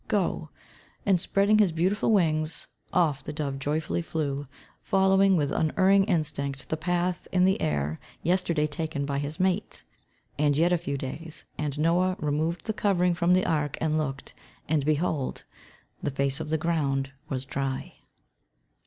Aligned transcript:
"Go!" 0.07 0.49
And, 1.05 1.21
spreading 1.21 1.59
his 1.59 1.71
beautiful 1.71 2.11
wings, 2.11 2.65
off 2.91 3.23
the 3.23 3.31
dove 3.31 3.59
joyfully 3.59 4.01
flew, 4.01 4.47
following 4.81 5.37
with 5.37 5.51
unerring 5.51 6.05
instinct 6.05 6.69
the 6.69 6.75
path 6.75 7.27
in 7.31 7.45
the 7.45 7.61
air 7.61 7.99
yesterday 8.23 8.65
taken 8.65 9.05
by 9.05 9.19
his 9.19 9.39
mate. 9.39 9.83
And 10.39 10.57
yet 10.57 10.73
a 10.73 10.77
few 10.79 10.97
days 10.97 11.45
and 11.55 11.77
Noah 11.77 12.15
removed 12.17 12.65
the 12.65 12.73
covering 12.73 13.13
from 13.13 13.33
the 13.33 13.45
ark 13.45 13.77
and 13.79 13.99
looked, 13.99 14.33
and 14.67 14.83
behold, 14.83 15.43
the 16.01 16.09
face 16.09 16.39
of 16.39 16.49
the 16.49 16.57
ground 16.57 17.11
was 17.29 17.45
dry. 17.45 17.93